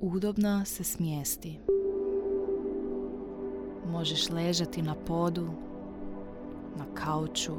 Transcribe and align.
Udobno 0.00 0.64
se 0.64 0.84
smijesti. 0.84 1.58
Možeš 3.90 4.30
ležati 4.30 4.82
na 4.82 4.94
podu, 5.06 5.46
na 6.76 6.84
kauču 6.94 7.52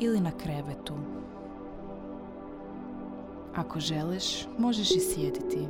ili 0.00 0.20
na 0.20 0.30
krevetu. 0.30 0.94
Ako 3.54 3.80
želiš, 3.80 4.46
možeš 4.58 4.90
i 4.90 5.00
sjediti. 5.00 5.66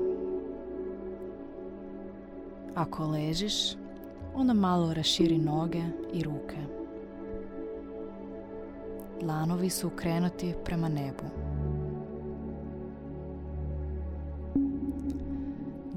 Ako 2.75 3.07
ležiš, 3.07 3.55
onda 4.35 4.53
malo 4.53 4.95
raširi 4.95 5.39
noge 5.39 5.83
i 6.13 6.23
ruke. 6.23 6.57
Dlanovi 9.21 9.71
su 9.71 9.87
ukrenuti 9.87 10.55
prema 10.65 10.89
nebu. 10.89 11.48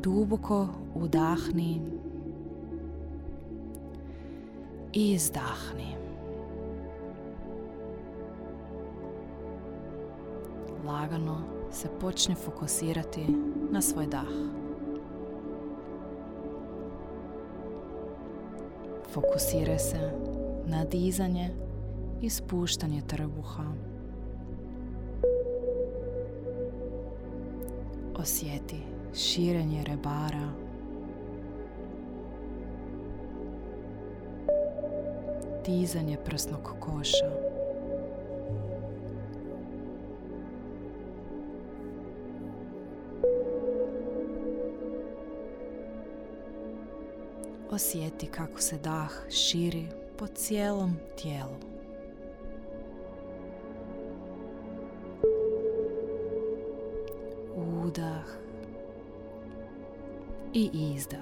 Duboko 0.01 0.67
udahni 0.95 1.81
i 4.93 5.11
izdahni. 5.11 5.95
Lagano 10.85 11.41
se 11.71 11.87
počne 11.99 12.35
fokusirati 12.35 13.25
na 13.71 13.81
svoj 13.81 14.07
dah. 14.07 14.33
Fokusiraj 19.13 19.79
se 19.79 20.11
na 20.65 20.85
dizanje 20.85 21.49
i 22.21 22.29
spuštanje 22.29 23.01
trbuha. 23.07 23.63
Osjeti 28.19 29.00
širenje 29.13 29.83
rebara. 29.83 30.49
Dizanje 35.65 36.17
prsnog 36.25 36.75
koša. 36.79 37.31
Osjeti 47.71 48.27
kako 48.27 48.61
se 48.61 48.77
dah 48.77 49.11
širi 49.29 49.87
po 50.17 50.27
cijelom 50.27 50.95
tijelu. 51.21 51.55
Udah 57.85 58.40
i 60.53 60.93
izdah. 60.95 61.19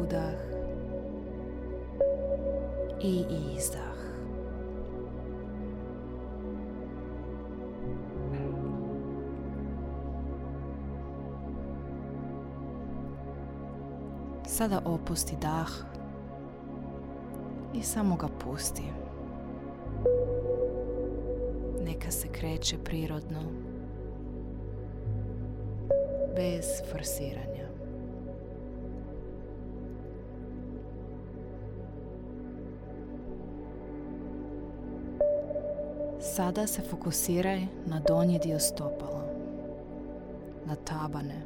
Udah 0.00 0.32
i 3.00 3.24
izdah. 3.56 3.98
Sada 14.46 14.80
opusti 14.84 15.36
dah 15.36 15.68
i 17.74 17.82
samo 17.82 18.16
ga 18.16 18.28
pusti. 18.44 18.82
Neka 22.08 22.16
se 22.16 22.28
kreće 22.28 22.76
prirodno, 22.84 23.40
bez 26.36 26.64
forsiranja. 26.92 27.68
Sada 36.20 36.66
se 36.66 36.82
fokusiraj 36.82 37.60
na 37.86 38.00
donji 38.00 38.38
dio 38.38 38.58
stopala, 38.58 39.24
na 40.66 40.74
tabane. 40.74 41.42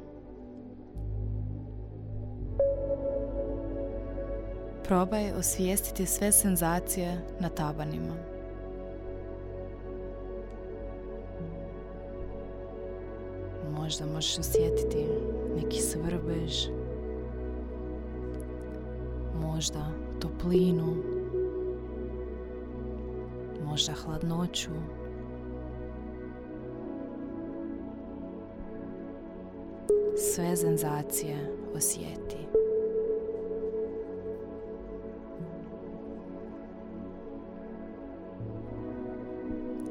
Probaj 4.84 5.33
osvijestiti 5.33 6.06
sve 6.06 6.33
senzacije 6.33 7.21
na 7.41 7.49
tabanima. 7.49 8.31
Možda 13.92 14.06
možeš 14.06 14.38
osjetiti 14.38 15.06
neki 15.56 15.80
svrbež, 15.80 16.66
možda 19.41 19.86
toplinu, 20.20 20.97
možda 23.64 23.92
hladnoću. 23.92 24.70
Sve 30.16 30.56
senzacije 30.56 31.36
osjeti. 31.76 32.36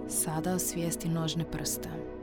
Sada 0.08 0.54
osvijesti 0.54 1.10
nožne 1.10 1.46
prste. 1.52 2.21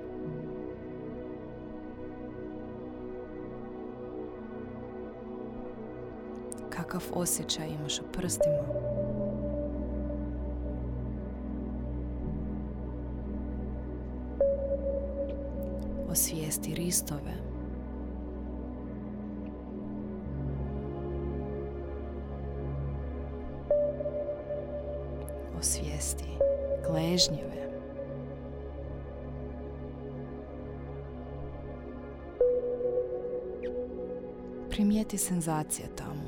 Kakav 6.88 7.02
osjećaj 7.14 7.68
imaš 7.68 8.00
u 8.00 8.04
prstima? 8.12 8.58
Osvijesti 16.10 16.74
ristove. 16.74 17.34
Osvijesti 25.58 26.24
gležnjeve. 26.88 27.58
primijeti 34.78 35.18
senzacije 35.18 35.88
tamo. 35.96 36.27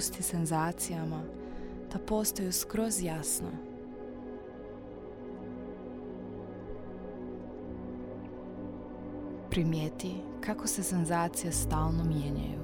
Pusti 0.00 0.22
senzacijama 0.22 1.22
da 1.92 1.98
postaju 1.98 2.52
skroz 2.52 3.02
jasno. 3.02 3.48
Primijeti 9.50 10.14
kako 10.40 10.66
se 10.66 10.82
senzacije 10.82 11.52
stalno 11.52 12.04
mijenjaju. 12.04 12.60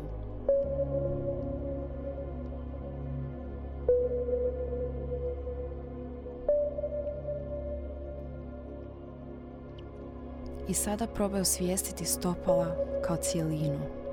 I 10.69 10.75
sada 10.75 11.07
probaj 11.07 11.41
osvijestiti 11.41 12.05
stopala 12.05 12.77
kao 13.07 13.17
cijelinu. 13.17 14.06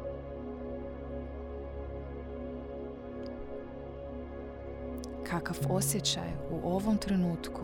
Kakav 5.33 5.57
osjećaj 5.69 6.29
u 6.51 6.67
ovom 6.67 6.97
trenutku 6.97 7.61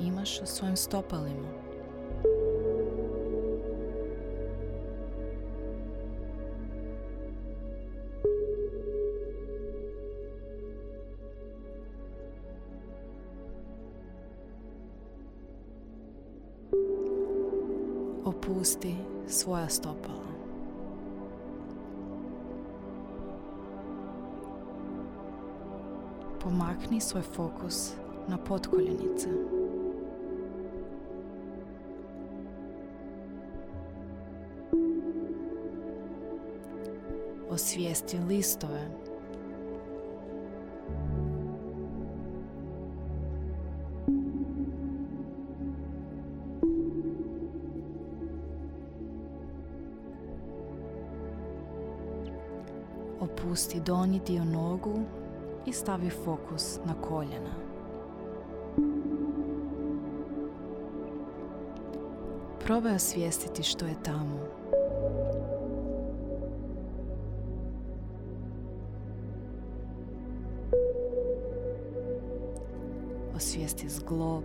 imaš 0.00 0.40
o 0.40 0.46
svojim 0.46 0.76
stopalima? 0.76 1.48
opusti 18.24 18.94
svoja 19.28 19.68
stopala. 19.68 20.31
Pomakni 26.72 27.00
svoj 27.00 27.22
fokus 27.22 27.92
na 28.28 28.38
potkoljenice. 28.38 29.28
Osvijesti 37.50 38.18
listove. 38.18 38.90
Opusti 53.20 53.80
donji 53.80 54.20
dio 54.26 54.44
nogu 54.44 55.21
i 55.66 55.72
stavi 55.72 56.10
fokus 56.10 56.78
na 56.84 56.94
koljena. 57.02 57.54
Probaj 62.64 62.94
osvijestiti 62.94 63.62
što 63.62 63.86
je 63.86 63.94
tamo. 64.02 64.38
Osvijesti 73.36 73.88
zglob, 73.88 74.44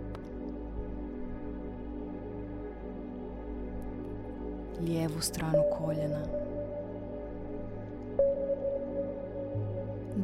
lijevu 4.80 5.20
stranu 5.20 5.62
koljena, 5.78 6.47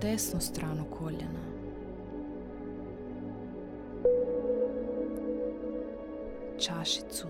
desnu 0.05 0.41
stranu 0.41 0.85
koljena. 0.99 1.55
čašicu 6.59 7.27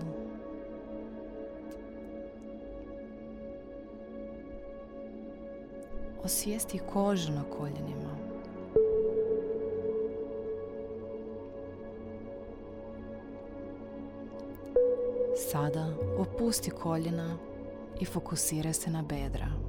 osvijesti 6.23 6.79
kožu 6.93 7.31
na 7.31 7.43
koljenima. 7.43 8.17
Sada 15.51 15.93
opusti 16.17 16.71
koljena 16.71 17.37
i 17.99 18.05
fokusira 18.05 18.73
se 18.73 18.89
na 18.89 19.01
bedra. 19.01 19.64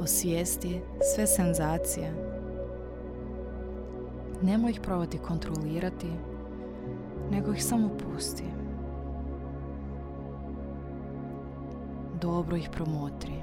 Osvijesti 0.00 0.80
sve 1.14 1.26
senzacije. 1.26 2.12
Nemoj 4.42 4.70
ih 4.70 4.80
probati 4.80 5.18
kontrolirati, 5.18 6.10
nego 7.30 7.52
ih 7.52 7.64
samo 7.64 7.88
pusti. 7.88 8.44
dobro 12.20 12.56
ih 12.56 12.68
promotri. 12.72 13.34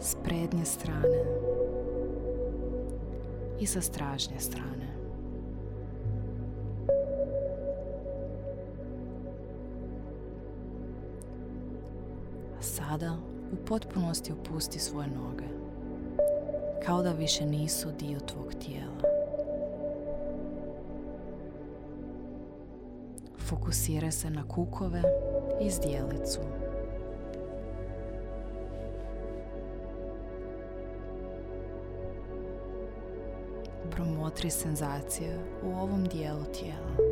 S 0.00 0.16
prednje 0.24 0.64
strane 0.64 1.24
i 3.60 3.66
sa 3.66 3.80
stražnje 3.80 4.40
strane. 4.40 4.87
Sada 12.98 13.16
u 13.52 13.56
potpunosti 13.66 14.32
opusti 14.32 14.78
svoje 14.78 15.08
noge, 15.08 15.44
kao 16.86 17.02
da 17.02 17.12
više 17.12 17.46
nisu 17.46 17.88
dio 17.98 18.18
tvog 18.20 18.54
tijela. 18.54 19.02
Fokusira 23.38 24.10
se 24.10 24.30
na 24.30 24.48
kukove 24.48 25.02
i 25.60 25.70
zdjelicu. 25.70 26.40
Promotri 33.90 34.50
senzacije 34.50 35.38
u 35.64 35.70
ovom 35.70 36.04
dijelu 36.04 36.44
tijela. 36.44 37.07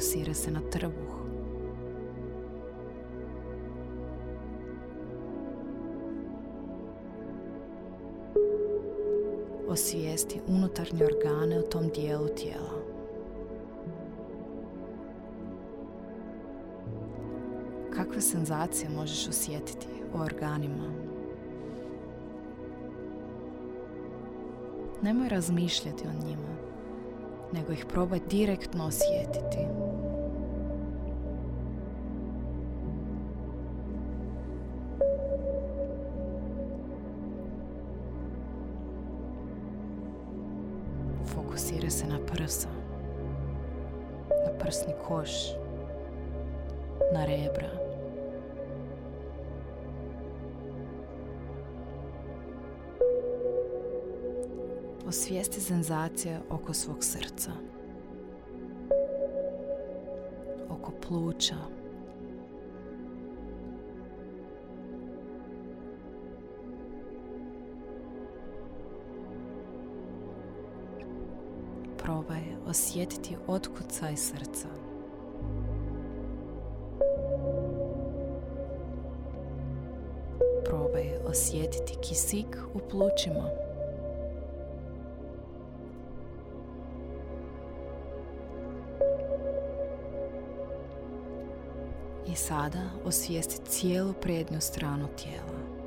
Fokusira 0.00 0.34
se 0.34 0.50
na 0.50 0.60
trbuh. 0.60 1.20
osvijesti 9.68 10.40
unutarnje 10.46 11.04
organe 11.04 11.58
u 11.58 11.62
tom 11.62 11.88
dijelu 11.88 12.28
tijela. 12.28 12.82
Kakve 17.90 18.20
senzacije 18.20 18.90
možeš 18.90 19.28
osjetiti 19.28 19.86
u 20.14 20.20
organima? 20.20 20.92
Nemoj 25.02 25.28
razmišljati 25.28 26.04
o 26.06 26.26
njima, 26.26 26.59
nego 27.52 27.72
ih 27.72 27.86
probaj 27.88 28.20
direktno 28.30 28.86
osjetiti. 28.86 29.66
Fokusira 41.24 41.90
se 41.90 42.06
na 42.06 42.18
prsa, 42.26 42.68
na 44.28 44.58
prsni 44.58 44.94
koš, 45.08 45.30
na 47.12 47.24
rebra. 47.24 47.89
Osvijesti 55.10 55.60
senzacije 55.60 56.40
oko 56.50 56.74
svog 56.74 57.04
srca, 57.04 57.50
oko 60.68 60.92
pluća, 61.08 61.54
probaj 71.98 72.42
osjetiti 72.66 73.36
otkucaj 73.46 74.16
srca. 74.16 74.68
Probaj 80.64 81.16
osjetiti 81.26 81.94
kisik 82.00 82.56
u 82.74 82.78
plućima. 82.90 83.69
I 92.32 92.34
sada 92.34 92.90
osvijesti 93.04 93.56
cijelu 93.66 94.12
prednju 94.12 94.60
stranu 94.60 95.08
tijela. 95.22 95.80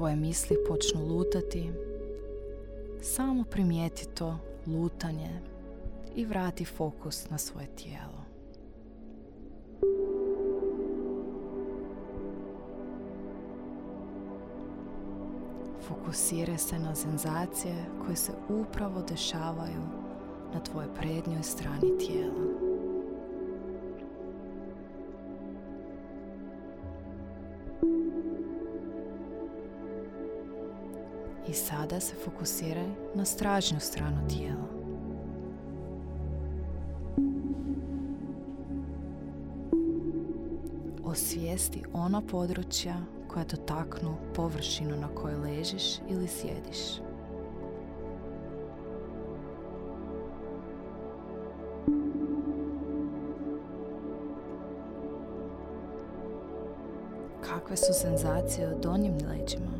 tvoje 0.00 0.16
misli 0.16 0.56
počnu 0.68 1.06
lutati, 1.06 1.70
samo 3.02 3.44
primijeti 3.44 4.06
to 4.06 4.38
lutanje 4.66 5.40
i 6.14 6.24
vrati 6.24 6.64
fokus 6.64 7.30
na 7.30 7.38
svoje 7.38 7.66
tijelo. 7.66 8.19
Fokusiraj 15.90 16.58
se 16.58 16.78
na 16.78 16.94
senzacije 16.94 17.74
koje 18.04 18.16
se 18.16 18.32
upravo 18.48 19.02
dešavaju 19.02 19.82
na 20.54 20.60
tvojoj 20.60 20.94
prednjoj 20.94 21.42
strani 21.42 21.98
tijela. 21.98 22.70
I 31.48 31.52
sada 31.52 32.00
se 32.00 32.14
fokusiraj 32.24 32.88
na 33.14 33.24
stražnju 33.24 33.80
stranu 33.80 34.28
tijela. 34.28 34.68
Osvijesti 41.04 41.82
ona 41.92 42.22
područja 42.30 43.19
koja 43.32 43.44
dotaknu 43.44 44.16
površinu 44.34 44.96
na 44.96 45.08
kojoj 45.14 45.36
ležiš 45.36 45.98
ili 46.08 46.28
sjediš. 46.28 47.00
Kakve 57.40 57.76
su 57.76 57.92
senzacije 57.92 58.74
u 58.74 58.80
donjim 58.80 59.14
leđima? 59.14 59.72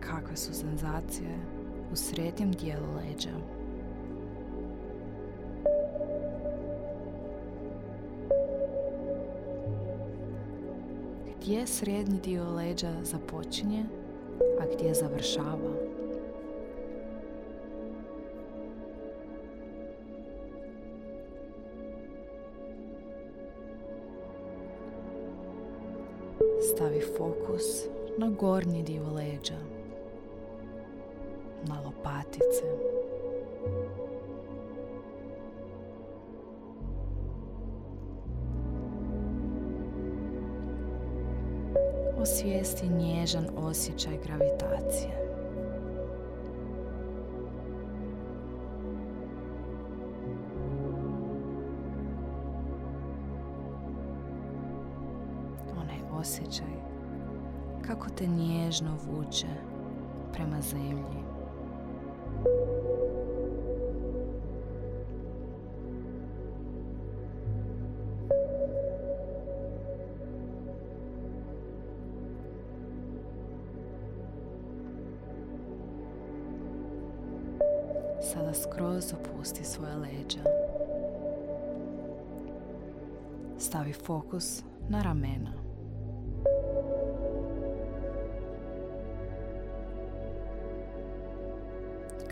Kakve 0.00 0.36
su 0.36 0.54
senzacije 0.54 1.38
u 1.92 1.96
srednjem 1.96 2.52
dijelu 2.52 2.94
leđa? 2.96 3.57
Gdje 11.48 11.66
srednji 11.66 12.20
dio 12.20 12.50
leđa 12.50 12.92
započinje, 13.02 13.84
a 14.60 14.64
gdje 14.74 14.94
završava? 14.94 15.72
Stavi 26.74 27.00
fokus 27.18 27.64
na 28.18 28.30
gornji 28.30 28.82
dio 28.82 29.12
leđa, 29.14 29.58
na 31.68 31.80
lopatice. 31.80 32.97
Osvijesti 42.78 43.04
nježan 43.04 43.46
osjećaj 43.56 44.18
gravitacije. 44.24 45.28
osjećaj 56.12 56.66
kako 57.86 58.08
te 58.08 58.26
nježno 58.26 58.96
vuče 59.06 59.46
prema 60.32 60.60
zemlji. 60.60 61.22
Skroz 78.78 79.12
opusti 79.12 79.64
svoje 79.64 79.96
leđa. 79.96 80.38
Stavi 83.58 83.92
fokus 83.92 84.62
na 84.88 85.02
ramena. 85.02 85.52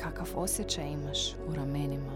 Kakav 0.03 0.27
osjećaj 0.37 0.93
imaš 0.93 1.35
u 1.49 1.55
ramenima? 1.55 2.13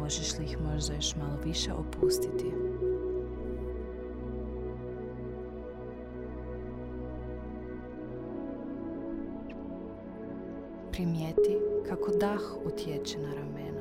Možeš 0.00 0.38
li 0.38 0.44
ih 0.44 0.58
možda 0.60 0.94
još 0.94 1.16
malo 1.16 1.36
više 1.44 1.72
opustiti? 1.72 2.69
Primijeti 11.00 11.58
kako 11.88 12.10
dah 12.10 12.40
utječe 12.64 13.18
na 13.18 13.34
ramena. 13.34 13.80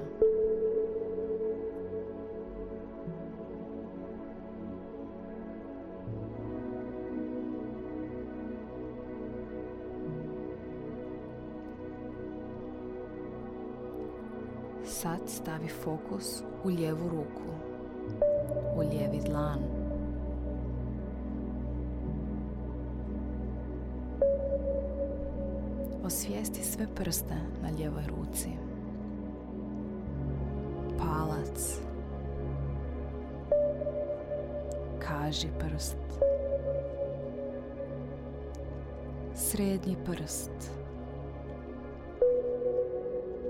Sad 14.86 15.20
stavi 15.28 15.68
fokus 15.68 16.44
u 16.64 16.68
lijevu 16.68 17.10
ruku, 17.10 17.52
u 18.76 18.80
lijevi 18.80 19.20
dlan. 19.26 19.79
Osvijesti 26.80 26.96
sve 26.96 26.96
prste 26.96 27.36
na 27.62 27.70
lijevoj 27.78 28.04
ruci. 28.08 28.50
Palac, 30.98 31.80
kaži 35.00 35.48
prst, 35.60 35.98
srednji 39.36 39.98
prst, 40.06 40.52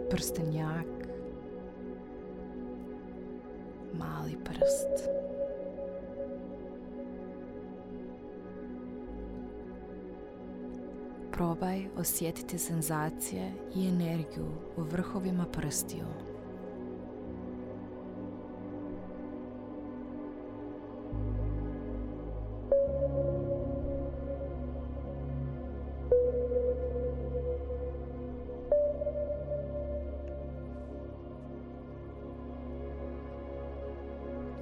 prstenjak, 0.10 0.88
mali 3.94 4.38
prst. 4.44 5.19
Probaj 11.60 11.86
osjetiti 11.98 12.58
senzacije 12.58 13.51
i 13.75 13.88
energiju 13.88 14.48
u 14.78 14.82
vrhovima 14.82 15.46
prstiju. 15.46 16.06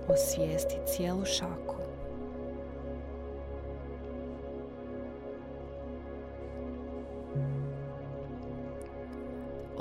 osvijesti 0.10 0.76
cijelu 0.86 1.26
šaku. 1.26 1.87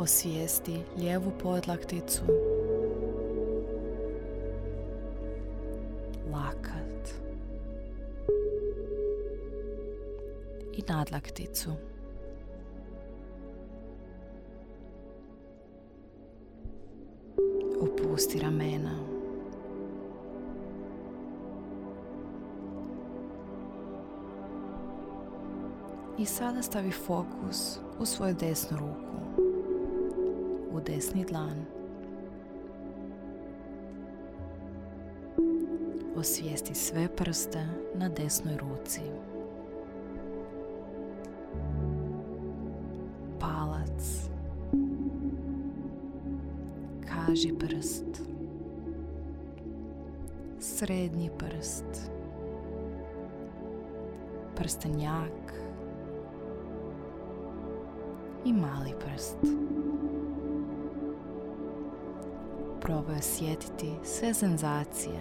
Osvijesti 0.07 0.81
lijevu 0.97 1.33
podlakticu, 1.43 2.23
lakat 6.33 7.11
i 10.73 10.83
nadlakticu. 10.89 11.71
Opusti 17.81 18.39
ramena. 18.39 18.99
I 26.19 26.27
sada 26.27 26.63
stavi 26.63 26.91
fokus 26.91 27.79
u 28.01 28.05
svoju 28.07 28.35
desnu 28.35 28.79
ruku, 28.79 29.46
u 30.77 30.81
desni 30.81 31.25
dlan. 31.25 31.65
Osvijesti 36.17 36.75
sve 36.75 37.09
prste 37.17 37.67
na 37.95 38.09
desnoj 38.09 38.57
ruci. 38.57 39.01
Palac. 43.41 44.29
Kaži 47.09 47.55
prst. 47.59 48.23
Srednji 50.61 51.31
prst. 51.39 52.11
Prstenjak 54.57 55.55
i 58.45 58.53
mali 58.53 58.93
prst. 59.05 59.37
Probaj 62.87 63.19
osjetiti 63.19 63.91
sve 64.05 64.35
senzacije 64.35 65.19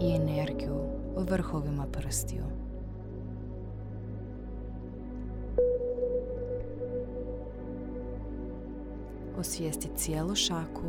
i 0.00 0.14
energiju 0.14 0.76
u 1.16 1.22
vrhovima 1.22 1.86
prstiju. 1.92 2.44
Osvijesti 9.38 9.88
cijelu 9.96 10.34
šaku 10.34 10.82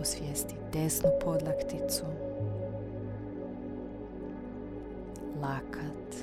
osvijesti 0.00 0.54
desnu 0.72 1.10
podlakticu 1.24 2.04
lakat 5.40 6.16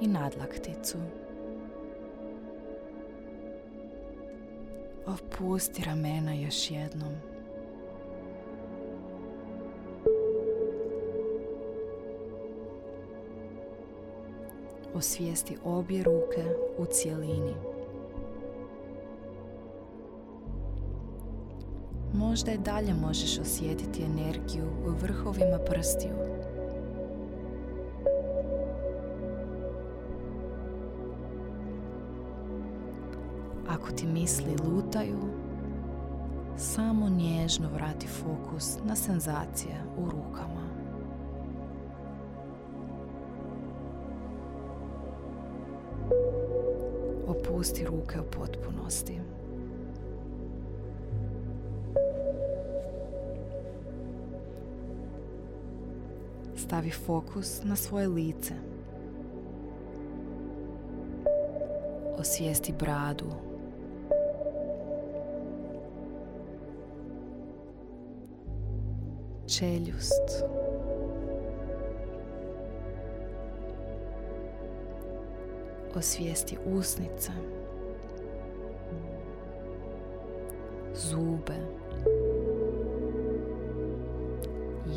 i 0.00 0.06
nadlakticu. 0.06 0.98
Opusti 5.14 5.82
ramena 5.84 6.34
još 6.34 6.70
jednom. 6.70 7.12
Osvijesti 14.94 15.56
obje 15.64 16.02
ruke 16.02 16.44
u 16.78 16.84
cijelini. 16.84 17.54
Možda 22.14 22.52
i 22.52 22.58
dalje 22.58 22.94
možeš 22.94 23.38
osjetiti 23.38 24.02
energiju 24.02 24.66
u 24.86 24.90
vrhovima 24.90 25.58
prstiju. 25.58 26.33
Ti 33.96 34.06
misli 34.06 34.56
lutaju, 34.66 35.18
samo 36.56 37.08
nježno 37.08 37.68
vrati 37.74 38.06
fokus 38.06 38.78
na 38.84 38.96
senzacije 38.96 39.76
u 39.98 40.10
rukama. 40.10 40.64
Opusti 47.28 47.84
ruke 47.84 48.20
u 48.20 48.24
potpunosti. 48.24 49.20
Stavi 56.56 56.90
fokus 56.90 57.64
na 57.64 57.76
svoje 57.76 58.08
lice. 58.08 58.54
Osvijesti 62.18 62.74
bradu. 62.78 63.53
Čeljust. 69.58 70.44
Osvijesti 75.96 76.56
usnice. 76.66 77.32
Zube. 80.94 81.54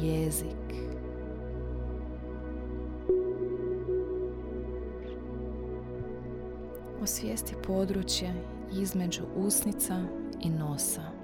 Jezik. 0.02 0.58
osvijesti 7.04 7.56
područje 7.68 8.34
između 8.72 9.24
usnica 9.36 10.06
i 10.42 10.50
nosa. 10.50 11.17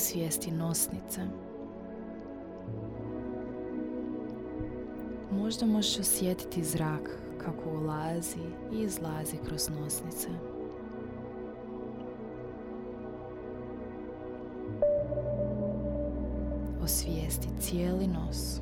Osvijesti 0.00 0.50
nosnice. 0.50 1.20
Možda 5.30 5.66
možeš 5.66 5.98
osjetiti 5.98 6.64
zrak 6.64 7.18
kako 7.38 7.70
ulazi 7.70 8.38
i 8.72 8.82
izlazi 8.82 9.36
kroz 9.46 9.68
nosnice. 9.68 10.28
Osvijesti 16.82 17.48
cijeli 17.60 18.06
nos. 18.06 18.59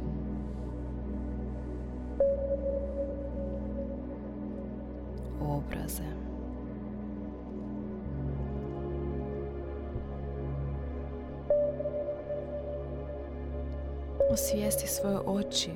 Svoje 15.01 15.19
oči 15.27 15.71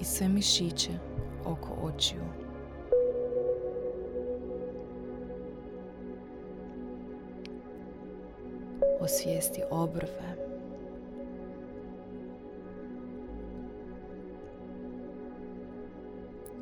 i 0.00 0.04
sve 0.04 0.28
mišiće 0.28 0.90
oko 1.44 1.68
očiju. 1.82 2.22
Osvijesti 9.00 9.62
obrve. 9.70 10.36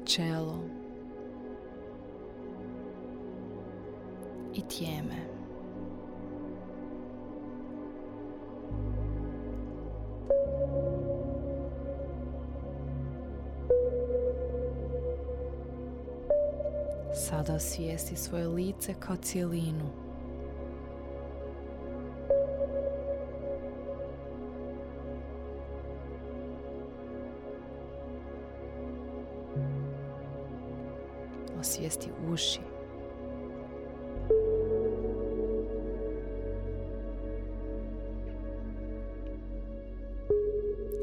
Čelo. 0.05 0.79
i 4.55 4.63
tijeme. 4.69 5.38
Osvijesti 17.99 18.17
svoje 18.17 18.49
lice 18.49 18.95
kao 19.01 19.17
cijelinu. 19.17 19.85
Osvijesti 31.61 32.09
uši. 32.33 32.61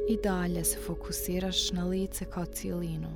I 0.08 0.18
dalje 0.24 0.64
se 0.64 0.80
fokusiraš 0.80 1.72
na 1.72 1.86
lice 1.86 2.26
kao 2.26 2.46
cijelinu, 2.46 3.10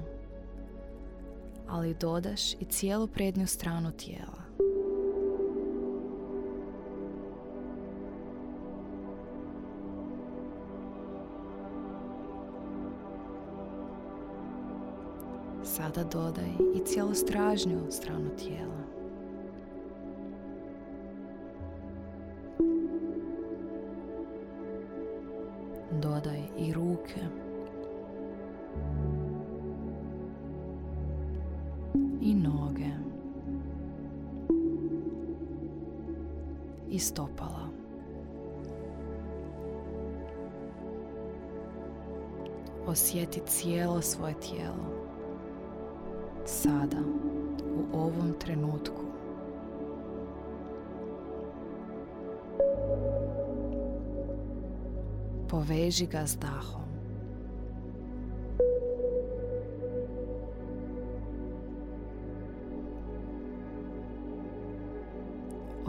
ali 1.69 1.93
dodaš 1.93 2.53
i 2.53 2.65
cijelu 2.69 3.08
prednju 3.08 3.47
stranu 3.47 3.91
tijela. 3.91 4.39
Sada 15.63 16.03
dodaj 16.03 16.49
i 16.75 16.86
cijelu 16.86 17.13
stražnju 17.13 17.91
stranu 17.91 18.29
tijela. 18.38 18.98
I 32.21 32.34
noge. 32.34 32.91
I 36.89 36.99
stopala. 36.99 37.69
Osjeti 42.88 43.41
cijelo 43.45 44.01
svoje 44.01 44.34
tijelo. 44.34 45.10
Sada, 46.45 46.97
u 47.93 47.97
ovom 47.97 48.34
trenutku. 48.39 49.01
Poveži 55.49 56.05
ga 56.05 56.27
s 56.27 56.38
dahom. 56.38 56.88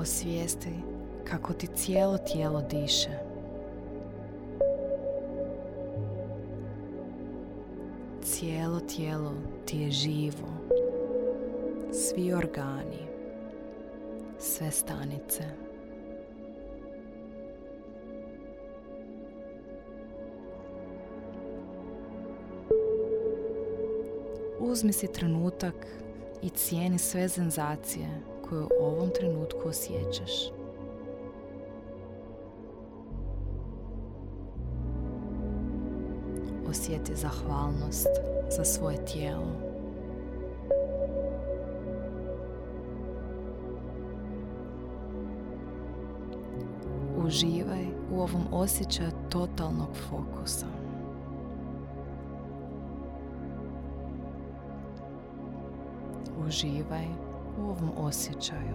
Osvijesti 0.01 0.71
kako 1.25 1.53
ti 1.53 1.67
cijelo 1.67 2.19
tijelo 2.19 2.63
diše. 2.63 3.11
Cijelo 8.23 8.81
tijelo 8.81 9.33
ti 9.67 9.79
je 9.79 9.91
živo. 9.91 10.49
Svi 11.93 12.33
organi, 12.33 13.07
sve 14.39 14.71
stanice. 14.71 15.45
Uzmi 24.59 24.93
si 24.93 25.13
trenutak 25.13 25.87
i 26.43 26.49
cijeni 26.49 26.99
sve 26.99 27.29
senzacije 27.29 28.30
koju 28.51 28.69
u 28.81 28.85
ovom 28.85 29.11
trenutku 29.11 29.69
osjećaš. 29.69 30.33
Osjeti 36.69 37.15
zahvalnost 37.15 38.09
za 38.57 38.65
svoje 38.65 39.05
tijelo. 39.05 39.47
Uživaj 47.25 47.85
u 48.13 48.21
ovom 48.21 48.47
osjećaju 48.53 49.11
totalnog 49.31 49.89
fokusa. 50.09 50.67
Uživaj 56.47 57.30
u 57.61 57.71
ovom 57.71 57.91
osjećaju 57.99 58.75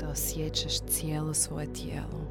da 0.00 0.08
osjećaš 0.10 0.80
cijelo 0.80 1.34
svoje 1.34 1.72
tijelo. 1.72 2.24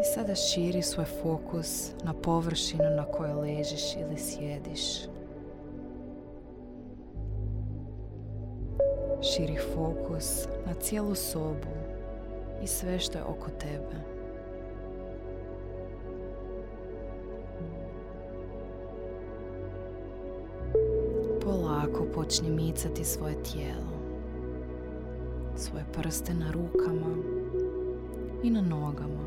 I 0.00 0.04
sada 0.14 0.34
širi 0.34 0.82
svoj 0.82 1.06
fokus 1.22 1.90
na 2.04 2.14
površinu 2.14 2.90
na 2.96 3.04
kojoj 3.04 3.34
ležiš 3.34 3.96
ili 3.96 4.18
sjediš. 4.18 5.02
Širi 9.22 9.58
fokus 9.74 10.46
na 10.66 10.74
cijelu 10.74 11.14
sobu 11.14 11.83
i 12.64 12.66
sve 12.66 12.98
što 12.98 13.18
je 13.18 13.24
oko 13.24 13.50
tebe. 13.50 13.96
Polako 21.42 22.04
počni 22.14 22.50
micati 22.50 23.04
svoje 23.04 23.42
tijelo, 23.42 23.98
svoje 25.56 25.84
prste 25.92 26.34
na 26.34 26.50
rukama 26.50 27.16
i 28.42 28.50
na 28.50 28.60
nogama. 28.60 29.24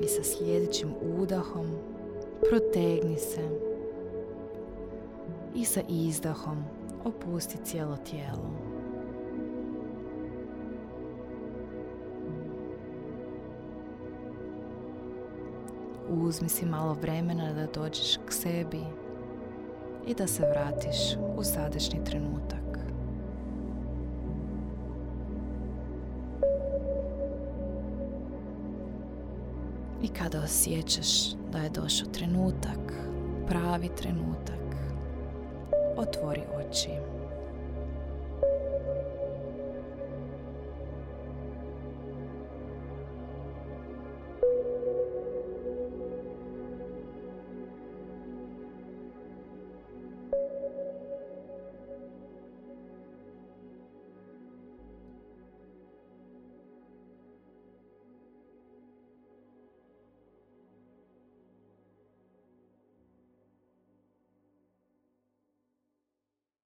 I 0.00 0.06
sa 0.06 0.22
sljedećim 0.22 0.88
udahom 1.18 1.66
protegni 2.50 3.16
se 3.16 3.71
i 5.54 5.64
sa 5.64 5.80
izdahom 5.88 6.64
opusti 7.04 7.58
cijelo 7.64 7.96
tijelo. 7.96 8.72
Uzmi 16.08 16.48
si 16.48 16.66
malo 16.66 16.94
vremena 16.94 17.52
da 17.52 17.66
dođeš 17.66 18.16
k 18.26 18.32
sebi 18.32 18.80
i 20.06 20.14
da 20.14 20.26
se 20.26 20.42
vratiš 20.50 21.16
u 21.36 21.44
sadašnji 21.44 22.04
trenutak. 22.04 22.78
I 30.02 30.08
kada 30.08 30.42
osjećaš 30.42 31.34
da 31.52 31.58
je 31.58 31.70
došao 31.70 32.08
trenutak, 32.08 32.92
pravi 33.48 33.88
trenutak, 33.88 34.61
otvori 36.02 36.42
oči. 36.58 37.21